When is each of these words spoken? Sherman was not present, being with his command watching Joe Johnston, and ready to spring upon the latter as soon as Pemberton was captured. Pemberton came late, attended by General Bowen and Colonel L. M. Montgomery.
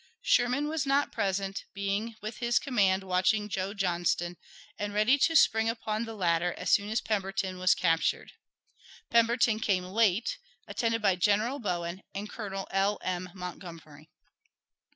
Sherman 0.23 0.67
was 0.67 0.87
not 0.87 1.11
present, 1.11 1.65
being 1.75 2.15
with 2.21 2.37
his 2.37 2.57
command 2.57 3.03
watching 3.03 3.47
Joe 3.47 3.75
Johnston, 3.75 4.35
and 4.79 4.95
ready 4.95 5.15
to 5.19 5.35
spring 5.35 5.69
upon 5.69 6.05
the 6.05 6.15
latter 6.15 6.53
as 6.57 6.71
soon 6.71 6.89
as 6.89 7.01
Pemberton 7.01 7.59
was 7.59 7.75
captured. 7.75 8.31
Pemberton 9.11 9.59
came 9.59 9.83
late, 9.83 10.39
attended 10.67 11.03
by 11.03 11.17
General 11.17 11.59
Bowen 11.59 12.01
and 12.15 12.27
Colonel 12.27 12.67
L. 12.71 12.97
M. 13.03 13.29
Montgomery. 13.35 14.09